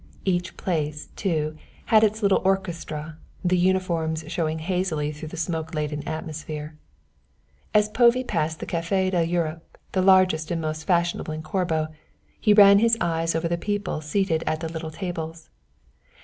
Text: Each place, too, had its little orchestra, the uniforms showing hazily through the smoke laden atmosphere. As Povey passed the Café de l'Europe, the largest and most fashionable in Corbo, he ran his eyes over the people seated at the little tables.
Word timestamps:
Each 0.25 0.57
place, 0.57 1.09
too, 1.15 1.57
had 1.85 2.03
its 2.03 2.23
little 2.23 2.41
orchestra, 2.43 3.17
the 3.45 3.55
uniforms 3.55 4.23
showing 4.29 4.57
hazily 4.57 5.11
through 5.11 5.27
the 5.27 5.37
smoke 5.37 5.75
laden 5.75 6.01
atmosphere. 6.07 6.75
As 7.71 7.87
Povey 7.87 8.23
passed 8.23 8.59
the 8.59 8.65
Café 8.65 9.11
de 9.11 9.23
l'Europe, 9.23 9.77
the 9.91 10.01
largest 10.01 10.49
and 10.49 10.59
most 10.59 10.85
fashionable 10.85 11.35
in 11.35 11.43
Corbo, 11.43 11.89
he 12.39 12.51
ran 12.51 12.79
his 12.79 12.97
eyes 12.99 13.35
over 13.35 13.47
the 13.47 13.59
people 13.59 14.01
seated 14.01 14.43
at 14.47 14.61
the 14.61 14.69
little 14.69 14.89
tables. 14.89 15.51